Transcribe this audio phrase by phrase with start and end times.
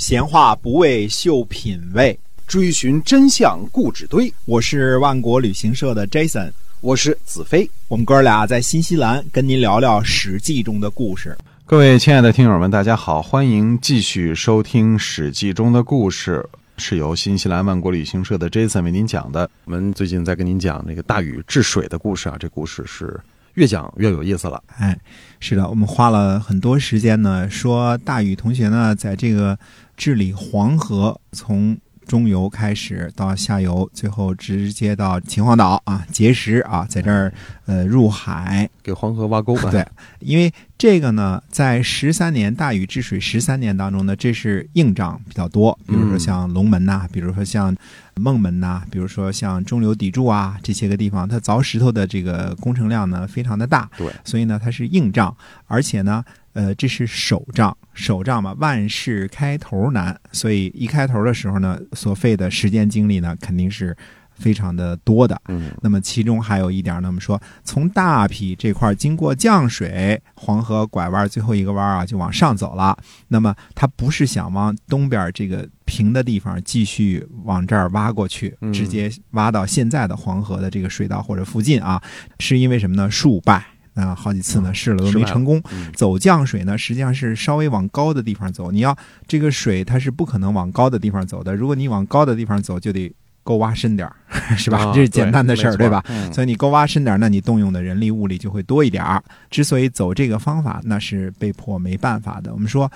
[0.00, 4.32] 闲话不为秀品味，追寻真相故纸堆。
[4.46, 7.68] 我是万国旅行社的 Jason，我是子飞。
[7.86, 11.36] 我们哥俩在新西兰跟您聊聊《史记》中的故事。
[11.66, 16.42] 各位亲爱的听友们，大家好，欢迎继续收听《史记》中的故事，
[16.78, 19.50] 是由新西兰万国旅行社的 Jason 为您讲的。
[19.66, 23.20] 我们最近在跟您讲那个大禹治水的故事啊，这故事是
[23.54, 24.62] 越讲越有意思了。
[24.78, 24.98] 哎，
[25.40, 29.58] 是的，我们花了很多时间呢，说大禹同学呢，在这个
[29.96, 31.76] 治理黄河，从
[32.10, 37.32] 中游开始到下游，最后直接到秦皇岛啊，碣石啊，在这儿
[37.66, 39.70] 呃入海给黄河挖沟吧。
[39.70, 39.86] 对，
[40.18, 47.72] 因为这个呢，在十三年大禹治水十三年当中呢，这是硬仗比较多，比如说像龙门呐、比如说像
[48.16, 55.32] 孟门呐、比如说像中流砥柱啊这些个地方，它凿石头的这个工程量呢非常的大，对，所以呢它是硬仗，
[55.68, 56.24] 而且呢。
[56.52, 63.96] 呃，这是首仗，首仗嘛，万事开头难，所以一开头的时候呢，所费的时间精力呢，肯定是
[64.32, 65.40] 非常的多的。
[65.48, 72.98] 嗯，那么其中还有一点呢，我们说从大陂这块经过降水，黄河拐弯最后一个弯啊，就往上走了。
[73.28, 82.02] 那么它不是想往东边这个平的地方继续往这儿挖过去，嗯直接挖到现在的黄河的这个水道或者附近啊，
[82.40, 83.08] 是因为什么呢？
[83.08, 83.64] 树败。
[84.00, 85.62] 啊，好几次呢，试了都没成功。
[85.72, 88.70] 嗯走降水呢，实际上是稍微往高的地方走。
[88.70, 91.54] 你要这个水，它是不可能往高的地方走的。
[91.54, 94.16] 如果你往高的地方走，就得沟挖深点儿，
[94.56, 94.78] 是吧？
[94.78, 96.02] 啊这是简单的事儿，对对吧？？
[96.08, 99.22] 嗯所以你沟挖深点儿，那你动用的人力物力就会多一点儿。
[99.50, 102.52] 之所以走这个方法，那是被迫没办法的。
[102.52, 102.90] 我们说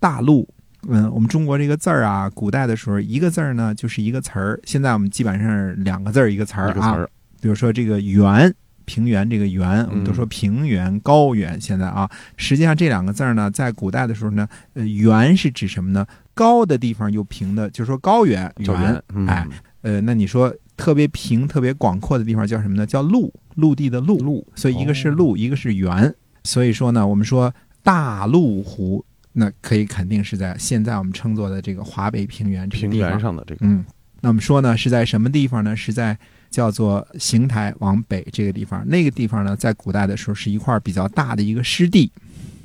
[0.00, 0.48] 大陆。
[0.88, 6.94] 嗯，我们中国这个字儿啊，古代的时候一个字儿呢就是一个词儿，现在我们基本上是两个字儿一个词儿啊。
[6.94, 7.10] 词，
[7.40, 8.54] 比如说这个原，
[8.86, 11.60] 平原这个原，我们都说嗯平原、高原。
[11.60, 16.06] 现在啊，实际上这两个字儿呢，在古代的时候呢，呃，原是指什么呢？
[16.32, 19.46] 高的地方又平的，就是说高原原哎，
[19.82, 22.86] 呃，那你说特别平、特别广阔的地方叫什么呢？
[22.86, 24.18] 叫陆，陆地的陆。
[24.18, 26.14] 陆所以一个是哦陆，一个是原。
[26.44, 33.84] 所以说呢，我们说大陆湖，那可以肯定是在现在我们称作的这个华北平原这个平地方原上的这个，嗯，
[34.20, 35.74] 那我们说呢，是在什么地方呢？
[35.74, 36.18] 是在
[36.56, 38.82] 叫做邢台往北这个地方。
[38.88, 42.10] 那个地方呢，在古代的时候是一块比较大的一个湿地，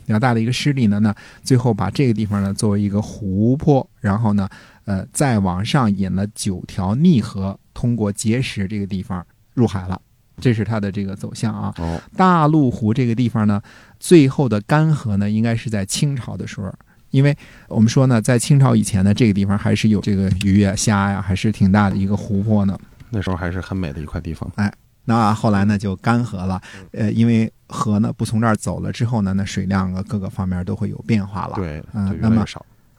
[0.05, 1.13] 比较大的一个湿地呢，那
[1.43, 4.47] 最后把这个地方呢作为一个湖泊，然后呢，
[4.85, 9.99] 呃，再往上引了九条逆河，通过碣石这个地方入海了。
[10.39, 11.75] 这是它的这个走向啊。
[12.15, 13.61] 大陆湖这个地方呢，
[13.99, 16.73] 最后的干涸呢，应该是在清朝的时候。
[17.09, 17.37] 因为
[17.67, 22.79] 我们说呢，在清朝以前呢，这个地方还是有这个鱼呀、虾呀，还是挺大的一个湖泊呢。
[23.11, 24.51] 那时候还是很美的一块地方。
[24.55, 24.73] 哎
[25.05, 26.61] 那后来呢，就干涸了。
[26.91, 32.45] 呃，因为河呢不从这儿走了之后呢，那水量啊各个方面都会有变化了。，对，嗯那么。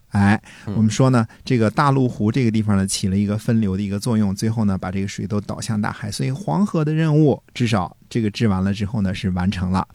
[0.09, 9.87] 哎，嗯我们说呢，这个大陆湖这个地方呢，起了一个分流的一个作用，最后呢，把这个水都导向大海，所以黄河的任务至少这个治完了之后呢，是完成了。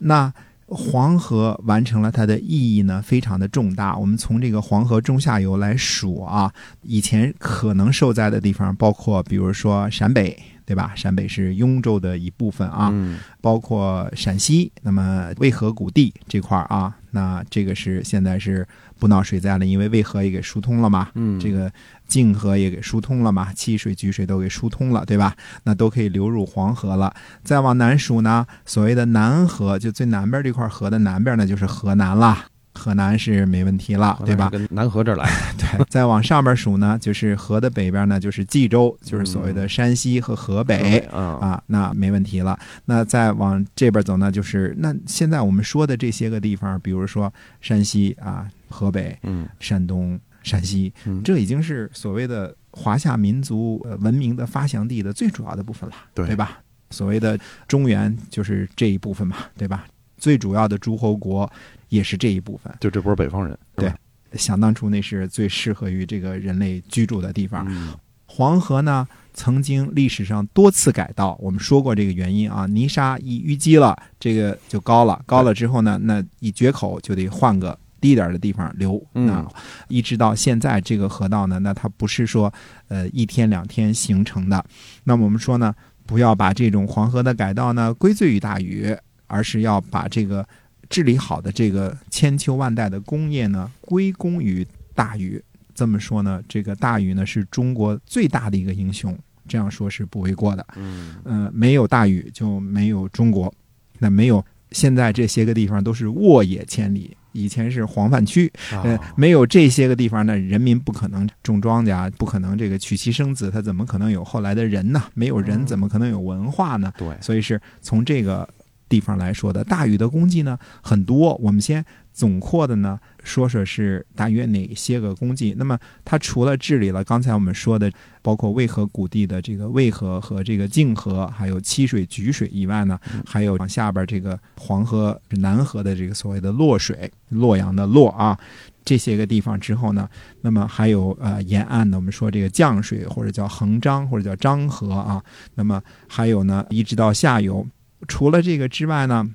[0.00, 0.32] 那
[0.70, 3.96] 黄河完成了它的意义呢，非常的重大。
[3.96, 10.92] 我们从这个黄河中下游来数啊，以前可能受灾的地方，包括比如说陕北，对吧？
[10.94, 18.64] 陕北是雍州的一部分啊，嗯，包括陕西，那么渭河谷地这块儿啊，那这个是现在是
[18.98, 21.68] 不闹水灾了，因为渭河也给疏通了嘛，嗯，这个
[22.10, 25.34] 泾河也给疏通了嘛，七水、沮水都给疏通了，对吧？
[25.62, 27.14] 那都可以流入黄河了。
[27.44, 32.46] 再往南数呢，所谓的南河，就最南边这块河的南边呢，就是河南啦。
[32.72, 34.48] 河南是没问题了，对吧？
[34.48, 35.28] 跟南河这儿来，
[35.58, 40.98] 对，再往上边数呢，就是河的北边呢，就是冀州，就是所谓的山西和河北。
[41.12, 42.58] 啊，啊，那没问题了。
[42.84, 56.60] 那再往这边走呢，就是那现在我们说的这些个地方，比如说山西啊、河北、嗯山东、陕西，嗯，这已经是所谓的华夏民族呃文明的发祥地的最主要的部分了，对吧？
[56.90, 59.86] 所谓的中原就是这一部分嘛，对吧？
[60.18, 61.50] 最主要的诸侯国
[61.88, 62.72] 也是这一部分。
[62.80, 63.92] 就这波北方人，对
[64.34, 67.66] 想当初那是最适合于这个人类居住的地方。
[67.68, 67.94] 嗯
[68.32, 69.04] 黄河呢，
[69.34, 72.64] 曾经历史上多次改道，我们说过这个原因啊。
[72.64, 79.00] 泥沙一淤积了，这个就高了，高了之后呢，那一决口就得换个低点儿的地方流。
[79.14, 79.46] 嗯那
[79.88, 82.52] 一直到现在这个河道呢，那它不是说
[82.88, 84.64] 呃一天两天形成的。
[85.04, 85.74] 那么我们说呢，
[86.06, 90.46] 不要把这种黄河的改道呢归罪于大禹，而是要把这个
[90.88, 95.42] 治理好的这个千秋万代的工业呢归功于大禹。
[95.72, 99.16] 这么说呢，这个大禹呢是中国最大的一个英雄，
[99.48, 100.66] 这样说是不为过的。
[100.76, 103.50] 嗯嗯、没有大禹就没有中国，
[103.98, 115.02] 那没有现在这些个地方都是沃野千里，以前是黄泛区，呃啊，没有这些个地方呢，人民不可能种庄稼，不可能这个娶妻生子，他怎么可能有后来的人呢？
[115.14, 116.92] 没有人，嗯怎么可能有文化呢？
[116.96, 118.48] 对，所以是从这个
[118.90, 119.64] 地方来说的。
[119.64, 121.82] 大禹的功绩呢很多，我们先
[122.12, 125.54] 总括的呢说说是大约哪些个功绩。
[125.56, 127.90] 那么他除了治理了刚才我们说的，
[128.20, 138.38] 包括渭河谷地的这个渭河和这个泾河，还有七水、沮水以外呢，还有往下边这个黄河、南河的这个所谓的洛水，洛阳的洛啊。
[138.82, 140.08] 这些个地方之后呢，
[140.40, 145.22] 那么还有呃沿岸的，我们说这个降水或者叫横漳或者叫漳河啊，
[145.54, 147.64] 那么还有呢，一直到下游。
[148.08, 149.28] 除了这个之外呢，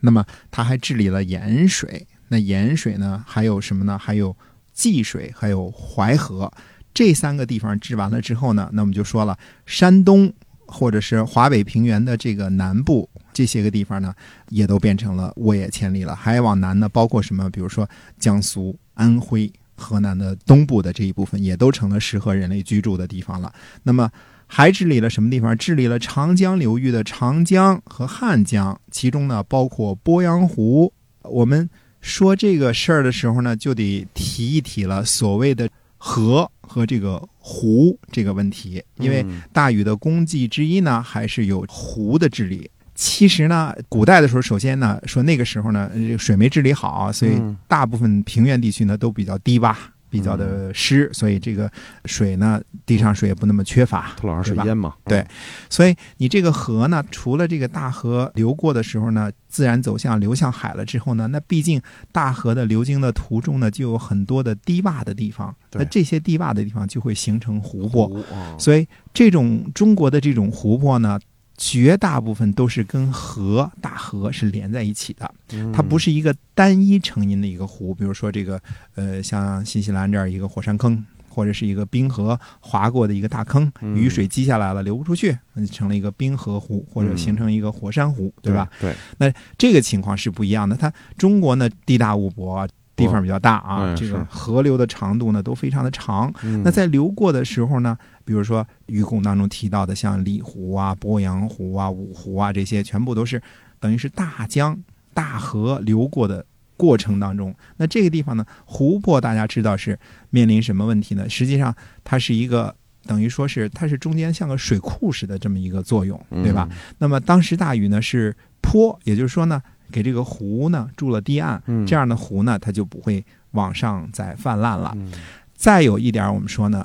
[0.00, 2.06] 那么他还治理了盐水。
[2.28, 3.98] 那盐水呢，还有什么呢？
[3.98, 4.34] 还有
[4.72, 6.50] 济水，还有淮河。
[6.94, 10.32] 这三个地方治完了之后呢，那我们就说了，山东
[10.66, 14.14] 或者是华北平原的这个南部这些个地方呢，
[14.48, 16.16] 也都变成了沃野千里了。
[16.16, 17.48] 还往南呢，包括什么？
[17.50, 17.88] 比如说
[18.18, 23.52] 江苏、安徽、河南的东部的这一部分，也都成了适合人类居住的地方了。
[23.82, 24.10] 那么
[24.54, 25.58] 还治理了什么地方？
[25.58, 30.92] 治理了长江流域的长江和汉江，其中呢包括鄱阳湖。
[31.22, 31.68] 我们
[32.00, 35.68] 说这个事儿的时候呢，就得提一提了所谓的
[35.98, 42.70] 河和这个湖这个问题，因为嗯大禹的功绩之一呢，还是有湖的治理。
[42.94, 49.74] 其实呢，古代的时候，首先呢，说那个时候呢，这个水没治理好，所以嗯大部分平原地区呢都比较低洼，
[50.14, 51.68] 比较的湿，所以这个
[52.04, 54.12] 水呢，地上水也不那么缺乏。
[54.16, 55.26] 土壤水淹嘛，对
[55.68, 61.82] 所以你这个河呢，除了这个大河流过的时候呢，自然走向流向海了之后呢，那毕竟
[62.12, 68.08] 大河的流经的途中呢，就有很多的低洼的地方，那这些低洼的地方就会形成湖泊。
[68.56, 71.18] 所以这种中国的这种湖泊呢，
[71.56, 77.94] 绝大部分都是跟河大河是连在一起的，嗯它不是一个单一成因的一个湖。
[77.94, 78.60] 比如说这个
[78.94, 81.04] 呃，像新西兰这儿一个火山坑。
[81.26, 85.36] 或者是一个冰河划过的一个大坑，嗯雨水积下来了，流不出去，
[85.72, 88.70] 成了一个冰河湖，或者嗯形成一个火山湖，对吧？？
[88.80, 89.28] 对，那
[89.58, 90.76] 这个情况是不一样的。
[90.76, 92.64] 它中国呢地大物博，
[92.96, 103.42] 地方比较大啊，嗯这个河流的长度呢都非常的长，嗯那在流过的时候呢，比如说愚公当中提到的，像里湖啊、鄱阳湖啊、五湖啊，这些全部都是
[103.80, 104.78] 等于是大江、
[105.12, 106.44] 大河流过的
[106.76, 107.54] 过程当中。
[107.76, 109.98] 那这个地方呢，湖泊大家知道是
[110.30, 111.28] 面临什么问题呢？
[111.28, 111.74] 实际上
[112.04, 112.74] 它是一个
[113.06, 116.68] 等于说是它是中间像个水库似的这么一个作用，对吧？？
[116.98, 119.60] 那么当时大禹呢是坡，也就是说呢，
[119.94, 124.90] 给这个湖呢筑了堤岸，嗯这样的湖呢它就不会往上再泛滥了。
[124.96, 125.12] 嗯
[125.54, 126.84] 再有一点，我们说呢，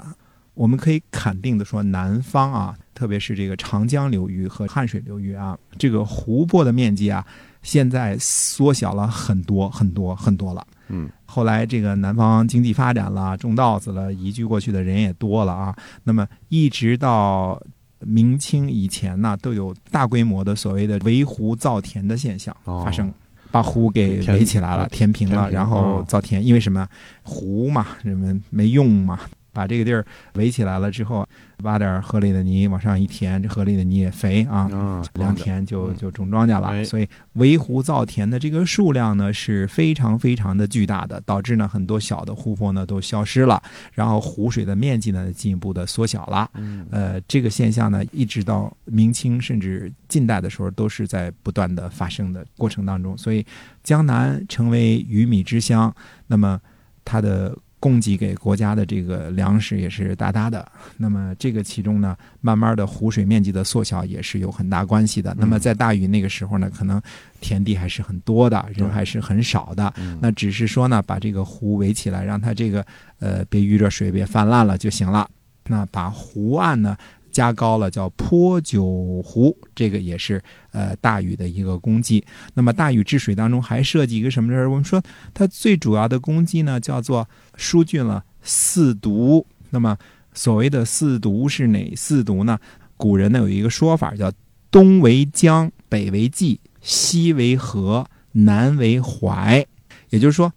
[0.54, 7.26] 我们可以肯定的说，南方啊，特别是这个长江流域和汉水流域啊，这个湖泊的面积啊，
[7.64, 10.66] 现在缩小了很多很多很多了。
[10.90, 15.76] 嗯后来这个南方经济发展了，种稻子了，移居过去的人也多了啊。
[16.04, 17.62] 那么一直到
[18.02, 23.12] 明清以前呢，都有大规模的所谓的围湖造田的现象哦发生。
[23.52, 26.46] 把湖给围起来了，填平了，平然后哦造田。
[26.46, 26.88] 因为什么？
[27.24, 29.20] 湖嘛，人们没用嘛，
[29.52, 31.28] 把这个地儿围起来了之后，
[31.64, 36.68] 挖点河里的泥往上一填，这河里的泥也肥啊，啊，良田就嗯就种庄稼了。
[36.68, 43.62] 哎所以围湖造田的这个数量呢是非常非常的巨大的，导致呢很多小的湖泊呢都消失了，
[43.94, 46.50] 然后湖水的面积呢进一步的缩小了。
[46.56, 53.18] 嗯呃，这个现象呢，一直到明清甚至近代的时候，都是在不断的发生的过程当中。
[53.18, 53.46] 所以，
[53.84, 55.94] 江南成为鱼米之乡，
[56.28, 56.60] 那么
[57.06, 60.70] 它的供给给国家的这个粮食也是大大的。
[60.98, 65.36] 那么这个其中呢，慢慢的湖水面积的缩小也是有很大关系的。
[65.40, 67.02] 那么在大禹那个时候呢，可能
[67.40, 69.94] 田地还是很多的，人还是很少的。
[69.98, 72.86] 嗯那只是说呢，把这个湖围起来，让它这个
[73.20, 75.30] 呃别遇着水，别泛滥了就行了。
[75.72, 76.98] 那把湖岸呢
[77.32, 82.24] 加高了，叫坡九湖，这个也是呃大禹的一个功绩。
[82.54, 84.70] 那么大禹治水当中还涉及一个什么事儿？
[84.70, 85.02] 我们说
[85.34, 89.46] 它最主要的功绩呢，叫做疏浚了四渎。
[89.70, 89.98] 那么
[90.34, 92.60] 所谓的四渎是哪四渎呢？
[92.98, 94.32] 古人呢有一个说法叫
[94.72, 99.66] 东为江，北为冀，西为河，南为淮。
[100.10, 100.52] 也就是说，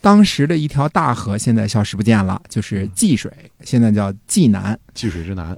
[0.00, 4.78] 当时的一条大河现在消失不见了，就是济水，现在叫济南。
[4.94, 5.56] 济水之南，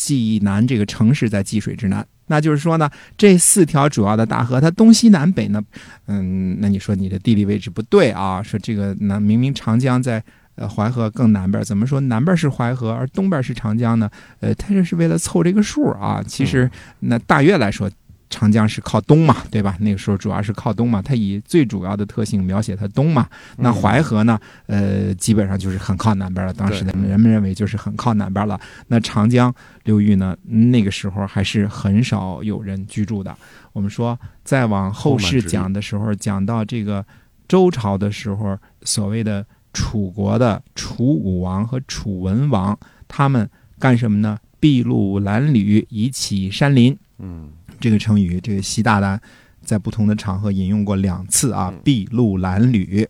[0.00, 2.06] 济南这个城市在济水之南。
[2.26, 2.88] 那就是说呢，
[3.18, 5.60] 这四条主要的大河，它东西南北呢，
[6.06, 8.42] 嗯，那你说你的地理位置不对啊？
[8.42, 10.22] 说这个南明明长江在
[10.54, 14.08] 呃淮河更南边，怎么说南边是淮河，而东边是长江呢？
[14.40, 16.22] 呃，它这是为了凑这个数啊。
[16.26, 17.90] 其实那大约来说，
[18.30, 19.76] 长江是靠东嘛，对吧？
[19.80, 23.28] 那个时候主要是靠东嘛，它以最主要的特性描写它东嘛。
[23.58, 26.52] 那淮河呢，呃，基本上就是很靠南边了。
[26.54, 28.58] 当时的人们认为就是很靠南边了。
[28.86, 29.52] 那长江
[29.84, 33.36] 流域呢，那个时候还是很少有人居住的。
[33.72, 37.04] 我们说，再往后世讲的时候，讲到这个
[37.48, 44.38] 周朝的时候，所谓的楚国的楚武王和楚文王，他们干什么呢？
[44.60, 46.96] 筚路蓝缕，以启山林。
[47.18, 47.48] 嗯，
[47.80, 49.18] 这个成语，这个习大大
[49.62, 51.72] 在不同的场合引用过两次啊。
[51.82, 53.08] 筚路蓝缕，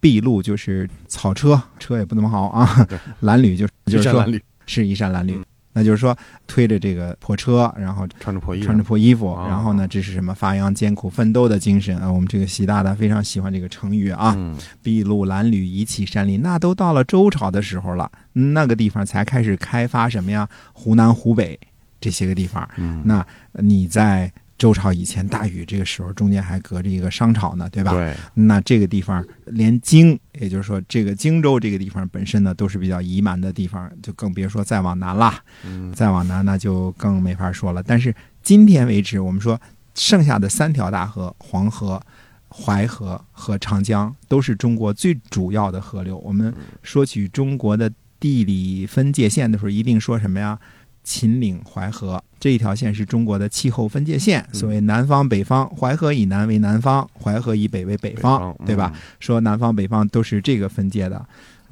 [0.00, 2.88] 筚路就是草车，车也不怎么好啊。
[3.20, 4.24] 蓝缕就是就是说
[4.66, 12.10] 是衣衫褴褛，那就是说推着这个破车，然后穿着破衣穿着破衣服，然后呢，这是什么发扬艰苦奋斗的精神啊？
[12.10, 14.36] 我们这个习大大非常喜欢这个成语啊。
[14.82, 16.42] 筚路蓝缕，以启山林。
[16.42, 20.48] 那都到了周朝的时候了，那个地方才开始开发什么呀？
[20.72, 21.58] 湖南、湖北
[22.02, 22.68] 这些个地方。
[23.04, 27.92] 那你在周朝以前，大禹这个时候中间还隔着一个商朝呢，对吧？
[27.92, 28.14] 对。
[28.34, 35.34] 那这个地方连荆，也就是说这个荆州这个地方本身呢，都是比较夷蛮的地方，就更别说再往南了。
[35.64, 35.92] 嗯。
[35.92, 37.82] 再往南那就更没法说了。
[37.82, 39.60] 但是今天为止，我们说
[39.94, 42.00] 剩下的三条大河——黄河、
[42.48, 46.16] 淮河和长江，都是中国最主要的河流。
[46.18, 47.90] 我们说起中国的
[48.20, 50.56] 地理分界线的时候，一定说什么呀？
[51.04, 58.92] 秦岭淮河这一条线是中国的气候分界线，所谓南方北方，淮河以南为南方，淮河以北为北方，对吧？
[59.20, 61.24] 说南方北方都是这个分界的。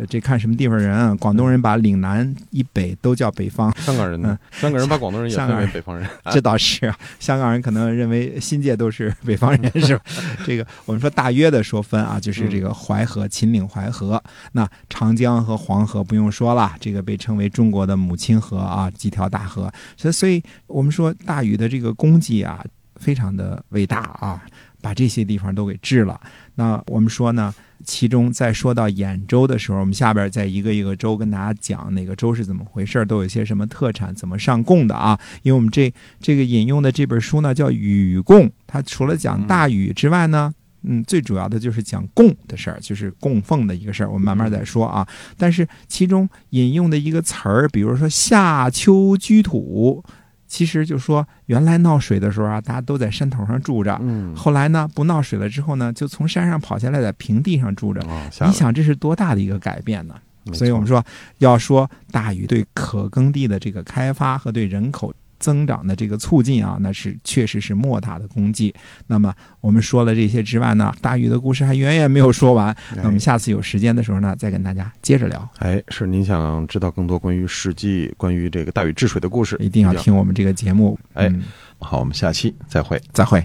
[0.08, 1.14] 这看什么地方人啊？
[1.16, 3.74] 广东人把岭南以北都叫北方。
[3.78, 4.38] 香港人呢？
[4.52, 6.08] 香港人把广东人也分为北方人。
[6.30, 10.02] 这倒是啊，香港人可能认为新界都是北方人，是吧？
[10.46, 19.72] 这个我们说大约的说分啊，就是这个淮河、秦岭淮河，那长江和黄河不用说了，这个被称为中国的母亲河啊，几条大河。
[19.96, 22.64] 所以，所以我们说大禹的这个功绩啊，
[23.00, 24.40] 非常的伟大啊，
[24.80, 26.20] 把这些地方都给治了。
[26.54, 27.52] 那我们说呢？
[27.82, 35.18] 其中在说到兖州的时候，我们下边再一个一个州跟大家讲哪个州是怎么回事，都有些什么特产，怎么上贡的啊？
[35.42, 35.90] 因为我们这
[36.20, 40.52] 这个引用的这本书呢叫《禹贡》，它除了讲大禹之外呢，
[40.82, 44.10] 嗯，最主要的就是讲贡的事儿，就是供奉的一个事儿。
[44.10, 45.08] 我们慢慢再说啊。
[45.38, 50.04] 但是其中引用的一个词儿，比如说夏秋居土。
[50.50, 53.96] 其实就说，原来闹水的时候啊，大家都在山头上住着。
[54.02, 54.34] 嗯。
[54.34, 58.02] 后来呢，不闹水了之后呢，就从山上跑下来，在平地上住着。
[58.02, 60.14] 你想，这是多大的一个改变呢？
[60.52, 61.02] 所以我们说，
[61.38, 65.14] 要说大禹对可耕地的这个开发和对人口。
[65.40, 68.72] 增长的这个促进啊，那是确实是莫大的功绩。
[69.08, 72.76] 那么我们说了这些之外呢，大禹的故事还远远没有说完。
[72.94, 75.48] 那我们下次有时间的时候呢，再跟大家接着聊。
[75.58, 80.96] 哎，是您想知道更多关于《史记》、关于这个大禹治水的故事，一定要听我们这个节目。
[81.14, 81.32] 哎，
[81.78, 83.44] 好，我们下期再会，再会。